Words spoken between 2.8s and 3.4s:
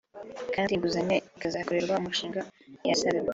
yasabiwe